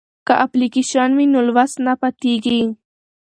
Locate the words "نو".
1.33-1.39